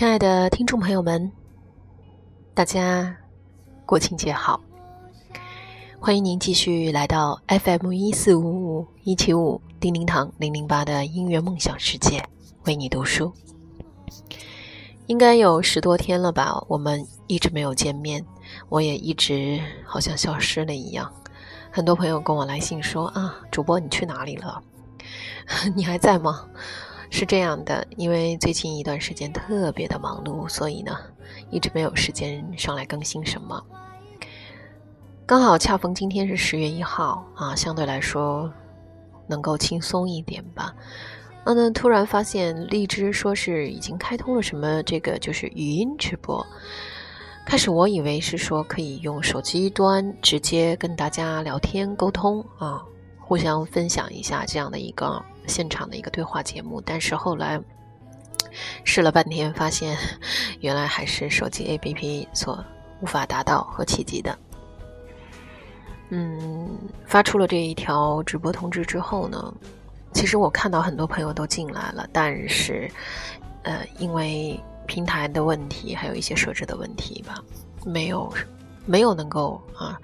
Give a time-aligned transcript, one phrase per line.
[0.00, 1.30] 亲爱的听众朋友们，
[2.54, 3.14] 大家
[3.84, 4.58] 国庆节好！
[6.00, 12.26] 欢迎您继续来到 FM 一四五五一七五叮叮堂零零八的音乐梦想世界，
[12.64, 13.30] 为你读书。
[15.06, 18.24] 应该有十多天了吧，我们一直没有见面，
[18.70, 21.12] 我也一直好像消失了一样。
[21.70, 24.62] 很多朋友跟我来信说啊，主播你去哪里了？
[25.76, 26.48] 你还在吗？
[27.10, 30.96] 是这样的，因为最近一段时间特别的忙碌，所以呢，
[31.50, 33.62] 一直没有时间上来更新什么。
[35.26, 38.50] 刚好恰逢今天是十月一号啊，相对来说
[39.26, 40.74] 能够轻松一点吧。
[41.44, 46.44] 那呢，突然发现荔枝说是已经开通了什么这个就是语音直播。
[47.44, 52.82] 开始我以为是说可以用手机端直接跟大家聊天沟通啊，
[53.18, 55.20] 互相分享一下这样的一个。
[55.50, 57.60] 现场的一个对话节目，但是后来
[58.84, 59.96] 试了半天，发现
[60.60, 62.64] 原来还是手机 APP 所
[63.00, 64.38] 无法达到和企及的。
[66.08, 66.68] 嗯，
[67.06, 69.52] 发出了这一条直播通知之后呢，
[70.12, 72.90] 其实我看到很多朋友都进来了，但是
[73.62, 77.42] 呃，因为平台的问题，还有一些设置的问题吧，
[77.84, 78.32] 没有
[78.86, 79.96] 没有能够啊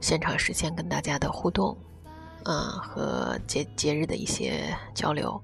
[0.00, 1.76] 现场实现跟大家的互动。
[2.44, 5.42] 嗯，和节节日的一些交流，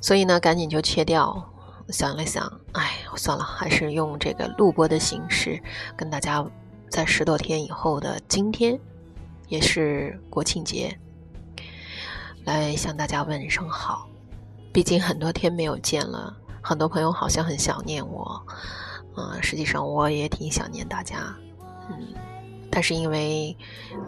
[0.00, 1.46] 所以呢，赶紧就切掉。
[1.88, 5.60] 想了想，哎，算了，还是用这个录播的形式，
[5.96, 6.44] 跟大家
[6.88, 8.78] 在十多天以后的今天，
[9.48, 10.96] 也是国庆节，
[12.44, 14.08] 来向大家问一声好。
[14.72, 18.40] 毕竟很多天没有见了，很多朋友好像很想念我。
[19.16, 21.34] 嗯，实际上我也挺想念大家。
[21.88, 22.14] 嗯。
[22.72, 23.56] 但是因为，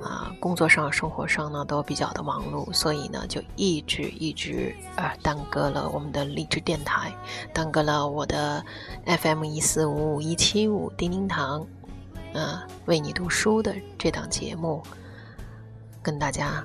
[0.02, 7.12] 啊，工作上、生活上呢都比较的忙碌，所以呢就一直一直啊耽搁了我们的励志电台，
[7.52, 8.64] 耽搁了我的
[9.04, 11.66] FM 一四五五一七五叮叮堂，
[12.34, 14.80] 啊，为你读书的这档节目，
[16.00, 16.64] 跟大家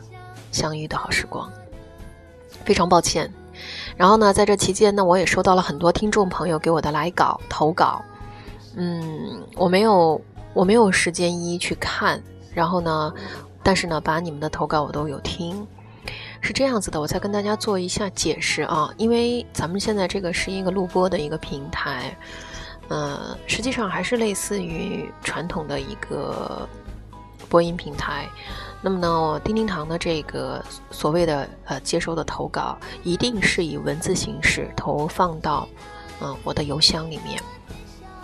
[0.52, 1.52] 相遇的好时光，
[2.64, 3.34] 非常抱歉。
[3.96, 8.04] 然后呢，在这期间呢，我也收到了很多听众朋友给我的来稿投稿，
[8.76, 10.22] 嗯，我没有。
[10.58, 12.20] 我没有时间一一去看，
[12.52, 13.14] 然后呢，
[13.62, 15.68] 但是呢，把你们的投稿我都有听，
[16.42, 22.18] 是这样子的，我再跟大家做一下解释啊，因为咱们现在这个是一个录播的一个平台，
[22.88, 26.68] 呃，实际上还是类似于传统的一个
[27.48, 28.28] 播音平台，
[28.82, 30.60] 那么呢，我叮叮堂的这个
[30.90, 35.70] 所谓的呃接收的投稿，一定是以文字形式投放到
[36.20, 37.40] 嗯我的邮箱里面，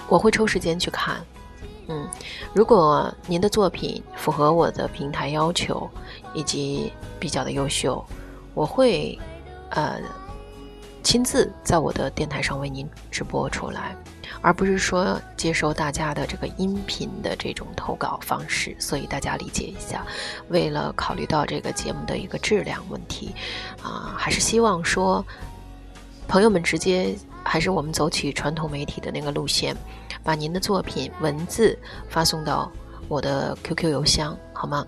[0.09, 1.23] 我会抽时间去看。
[1.87, 2.07] 嗯，
[2.53, 5.89] 如果您的作品符合我的平台要求，
[6.33, 8.03] 以及比较的优秀，
[8.53, 9.19] 我会
[9.71, 9.99] 呃
[11.01, 13.93] 亲自在我的电台上为您直播出来，
[14.41, 18.73] 而不是说接收大家的这个音频的这种投稿方式。
[18.79, 20.05] 所以大家理解一下，
[20.47, 23.35] 为了考虑到这个节目的一个质量问题，
[23.81, 25.25] 啊，还是希望说
[26.29, 29.75] 朋友们直接还是我们走起传统媒体的那个路线。
[30.23, 32.71] 把您的作品文字发送到
[33.07, 34.85] 我的 QQ 邮箱，好吗？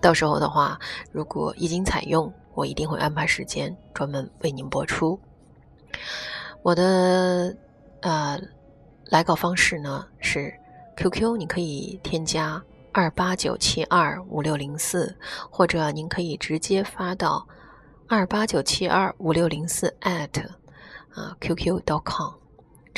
[0.00, 0.78] 到时候的话，
[1.12, 5.18] 如果一经采用，我一定会安排时间专门为您播出。
[6.62, 7.54] 我的
[8.00, 8.38] 呃
[9.06, 10.52] 来稿方式呢是
[10.96, 15.16] QQ，你可以添加二八九七二五六零四，
[15.50, 17.46] 或者您可以直接发到
[18.08, 20.44] 二八九七二五六零四 at
[21.14, 22.34] 啊 QQ.com。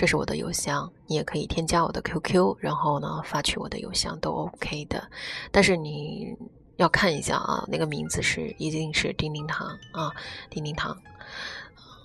[0.00, 5.06] 这是我的邮箱，你也可以添加我的 QQ，然后呢发去我的邮箱都 OK 的。
[5.52, 6.34] 但是你
[6.76, 10.10] 要看一下啊，那个名字是一定是叮叮堂啊，
[10.48, 10.96] 叮叮堂，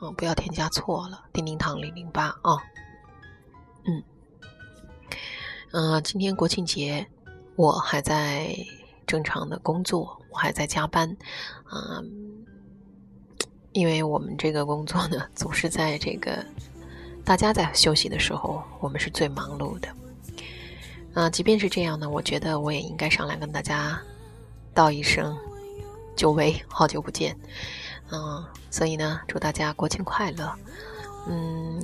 [0.01, 2.57] 嗯，不要添加错了，叮叮堂零零八啊。
[3.85, 4.03] 嗯，
[5.71, 7.07] 嗯，今天国庆节，
[7.55, 8.53] 我还在
[9.07, 11.15] 正常的工作，我还在加班，
[11.71, 12.45] 嗯，
[13.71, 16.45] 因为我们这个工作呢，总是在这个。
[17.25, 19.89] 大家在休息的时候，我们是最忙碌的。
[21.15, 23.99] 嗯，即便是这样呢，我觉得我也应该上来跟大家
[24.75, 25.35] 道一声
[26.15, 27.35] 久违，好久不见。
[28.11, 30.53] 嗯，所以呢，祝大家国庆快乐。
[31.27, 31.83] 嗯，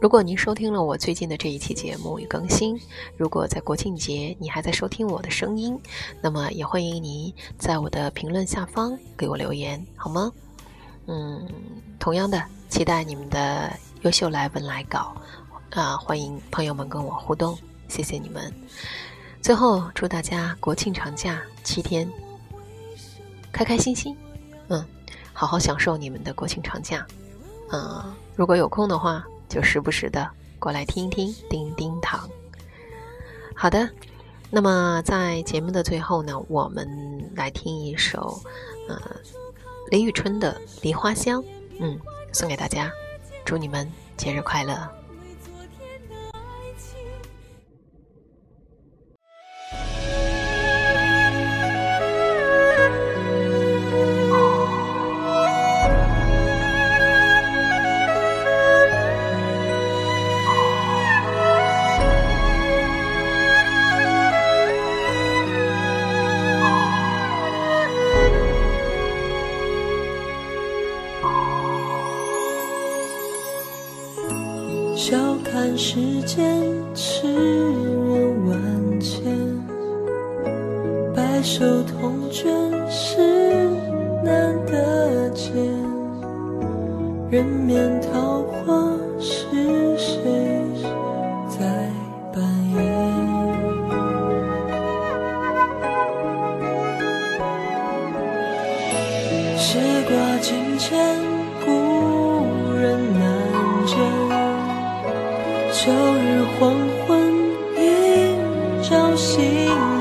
[0.00, 2.80] 如果您收听了我最近的这一期节目与更新，
[3.16, 5.76] 如果在国庆节你还在收听我的声音，
[6.20, 10.30] 那么也欢迎您在我的评论下方给我留言，好吗？
[11.08, 11.48] 嗯，
[11.98, 13.72] 同样的，期待你们的。
[14.02, 15.14] 优秀来文来稿，
[15.70, 17.56] 啊，欢迎朋友们跟我互动，
[17.86, 18.52] 谢谢你们。
[19.40, 22.10] 最后祝大家国庆长假七天
[23.52, 24.16] 开开心心，
[24.68, 24.84] 嗯，
[25.32, 27.06] 好好享受你们的国庆长假，
[27.70, 30.28] 嗯，如果有空的话，就时不时的
[30.58, 32.28] 过来听一听叮叮堂。
[33.54, 33.88] 好的，
[34.50, 38.42] 那么在节目的最后呢，我们来听一首，
[38.88, 39.00] 呃，
[39.92, 41.40] 李宇春的《梨花香》，
[41.78, 41.96] 嗯，
[42.32, 42.90] 送给大家，
[43.44, 45.01] 祝你们节日快乐。
[75.04, 76.62] 笑看世间
[76.94, 79.36] 痴人万千，
[81.12, 82.48] 白首同卷
[82.88, 83.18] 是
[84.22, 85.52] 难得见。
[87.32, 90.22] 人面桃花是谁
[91.48, 91.66] 在
[92.32, 92.40] 扮
[92.76, 93.11] 演？
[105.72, 106.76] 秋日黄
[107.06, 107.32] 昏，
[107.76, 107.82] 映
[108.82, 109.42] 照心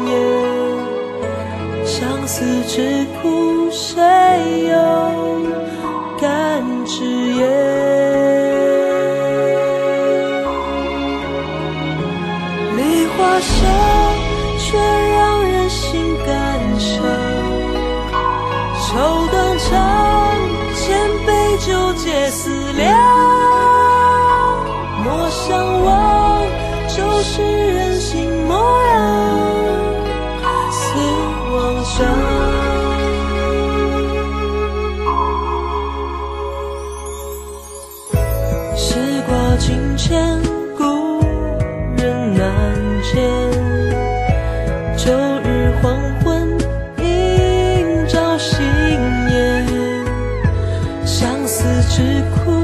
[0.05, 0.11] 颜。
[1.85, 4.03] 相思之苦，谁
[4.67, 4.75] 又
[6.19, 7.41] 敢直言？
[12.75, 13.57] 梨花香，
[14.59, 16.29] 却让人心感
[16.77, 16.91] 伤。
[18.83, 19.71] 愁断肠，
[20.75, 23.00] 千杯酒解思量。
[51.93, 52.60] 是苦。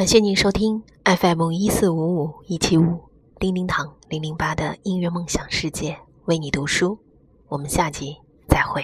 [0.00, 3.00] 感谢您收听 FM 一四五五一七五
[3.38, 6.98] 叮叮堂零零八的音乐梦想世界，为你读书。
[7.48, 8.16] 我们下集
[8.48, 8.82] 再会。